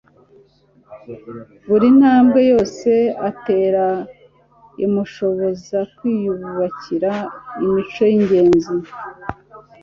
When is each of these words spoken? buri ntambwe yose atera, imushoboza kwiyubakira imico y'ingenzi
buri 1.69 1.87
ntambwe 1.99 2.39
yose 2.51 2.89
atera, 3.29 3.85
imushoboza 4.85 5.79
kwiyubakira 5.95 7.11
imico 7.63 8.01
y'ingenzi 8.11 8.73